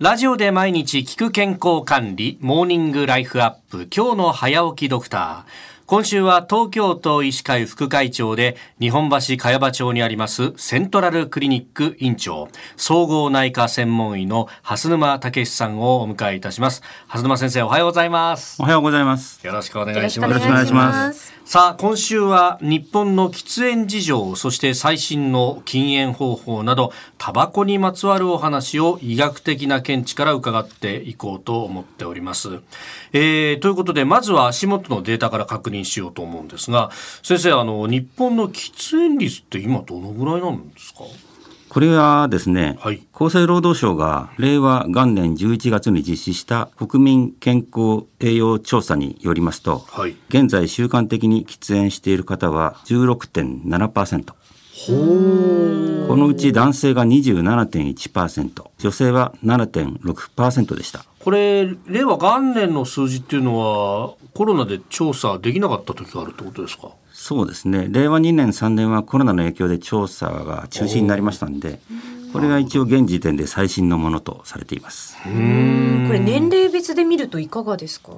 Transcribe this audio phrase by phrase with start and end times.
[0.00, 5.77] ラジオで毎日聞く健康管理、モーニングライフアップ、今日の早起きドクター。
[5.88, 12.48] 今週は東京都医師会副会長で日本橋茅場町にありますセントラルクリニック院長。
[12.76, 16.82] 総合内科専門医の蓮沼武さんをお迎えいたします。
[17.06, 18.60] 蓮沼先生おはようございます。
[18.60, 19.40] おはようございます。
[19.46, 20.30] よろしくお願いします。
[20.30, 21.38] よろしくお願いします。
[21.48, 32.60] さあ今週は日本の喫煙事情そして最新の禁煙方法などタバコにまつわるお話を医学的な見地から伺っていこうと思っております、
[33.14, 36.90] えー、ということでまずは足元のデータから確認認しようと思うんですが
[37.22, 41.04] 先生あの日本の喫煙率って今どのぐらいなんですか？
[41.68, 54.32] これはですね、はい、厚生労働省が令和元年11月に実施した国民健康栄養調査によりますと、はい、現在習慣的に喫煙している方は16.7%。
[54.86, 61.04] このうち男性が27.1%、女性は7.6%でした。
[61.18, 66.90] これ、令和元年の数字っていうのは、コロナで調査できなかった時があるってことですか？
[67.12, 67.88] そうですね。
[67.90, 71.80] 令和2年3年はコロナの影響で調査が中止になりましたんで、
[72.32, 75.16] これが一応現時点で最新のものとされています。
[75.24, 78.12] これ年齢別で見るといかがですか？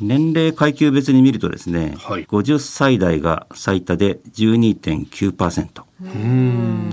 [0.00, 5.82] 年齢階級別に見るとですね、はい、50歳代が最多で12.9%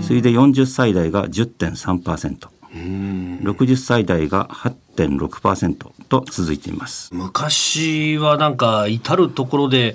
[0.02, 7.14] 次いで40歳代が 10.3%60 歳代が8.6%と続いています。
[7.14, 9.94] 昔はなんか至る所で、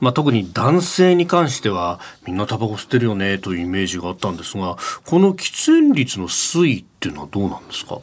[0.00, 7.98] まあ、特に男性に関してはみんなタバコ吸ってるよねというイメージがあったんですがこの喫煙率の推移っていうのはどうなんですか？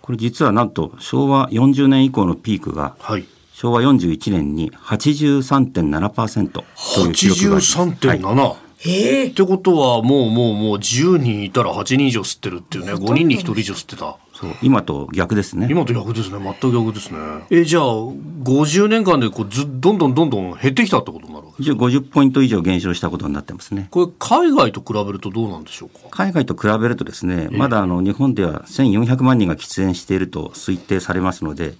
[0.00, 6.64] これ実はなんと昭和40年以降のピークが、はい昭和41年に83.7%と
[7.00, 7.78] いう記録があります。
[7.78, 8.62] 83.7、はい。
[8.84, 12.94] えー、ってことはもうもうもう10人いたら8人以上吸ってるっていうね。
[12.94, 14.16] 5人に1人以上吸ってた。
[14.32, 14.50] そう。
[14.60, 15.68] 今と逆ですね。
[15.70, 16.38] 今と逆ですね。
[16.42, 17.18] 全く逆ですね。
[17.50, 21.31] えじゃあ50年間でこうずどんどんどんどん減ってきたってこと？
[21.62, 26.08] になるわけですか50ポイント以上減少したことになってますねこれ海外と比べるとどうなんでしょうか？
[26.10, 31.74] 海外と比べるとですねまだあの日本では1400万人が喫煙していると推定されますので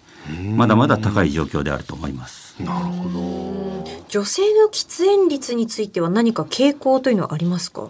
[0.56, 2.62] まだまだ高い状況であると思います。
[2.62, 3.84] なるほど。
[4.08, 7.88] 女性の喫煙率については何か傾向というのはありますか？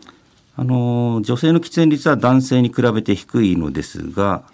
[0.56, 4.44] あの女性の喫煙率は男性に比べて低いのですが、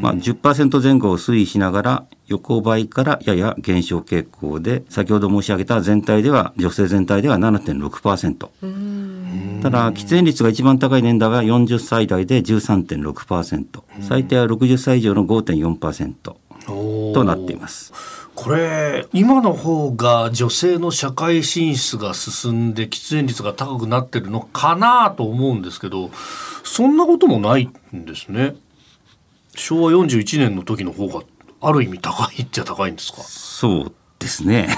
[0.00, 17.92] まあ、10%前後を推移しながら横ばいからやや減少傾向で先ほど申し上げた全体では女性全体では7.6%ただ喫煙率が一番高い年代は40歳代で13.6%最低は60歳以上の5.4%となっています。
[18.34, 26.10] これ今の方が女性の社会進出が進んで喫煙率が高くなってるのかなと思うんですけど
[26.64, 28.56] そんなこともないんですね。
[29.54, 31.20] 昭和41年の時の方が
[31.62, 33.22] ある意味高いっちゃ高いんですか？
[33.22, 34.68] そうですね。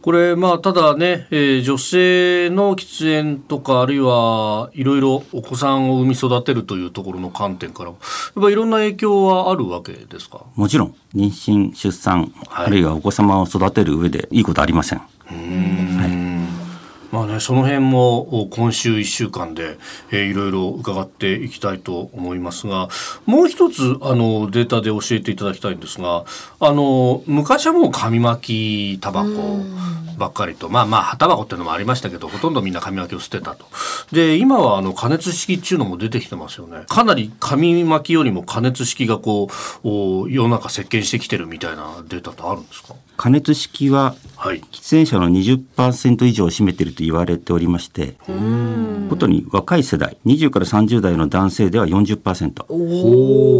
[0.00, 7.98] これまあただね、えー、女性の喫煙とかあるいはいろいろお子さんを産み育てるというところの観点からやっ
[8.34, 10.42] ぱいろんな影響はあるわけですか？
[10.56, 10.94] もちろん。
[11.14, 15.00] 妊娠出産、はい、あるいはお子様を育てる上でいいことありません。
[17.14, 19.78] まあね、その辺も今週1週間で、
[20.10, 22.88] えー、いろいろ伺っていきたいと思いますが
[23.24, 26.24] もう一つあのデータで教えていただきたいんですが
[26.58, 29.28] あの昔はもう紙巻きタバコ
[30.16, 30.68] ばっかりと。
[30.68, 33.66] まあまあ葉タバコっていうのもありましたけどほとんどみんな紙巻きを捨てたと。
[34.12, 36.84] で今はあの加熱式っていうのも出てきてますよね。
[36.88, 39.48] かなり紙巻きよりも加熱式がこ
[39.84, 42.94] う世の中席巻してきてるみたいなデータってあるんですか？
[43.16, 48.16] 加熱式は喫煙者の20%以上を占めていると言われておりまして
[49.08, 52.64] ことに若い世代20から30代の男性では40%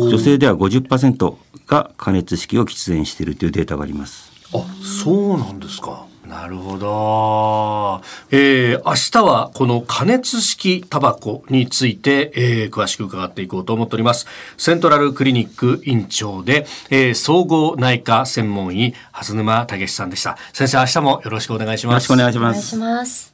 [0.09, 1.37] 女性では50%
[1.69, 4.33] が加熱式を喫煙しているというデータがあります。
[4.53, 8.03] あそうなんですかなるほど。
[8.33, 14.27] えー、明日はこの加熱式タバコについて、えー、詳しく伺っていこうと思っております。
[14.59, 20.37] セントラルクリニック院長で、えー、総合内科専門医、蓮沼武さんでした。
[20.53, 21.93] 先生、明日もよろしくお願いします。
[21.93, 22.77] よろしくお願いします。
[22.77, 23.34] お願いします。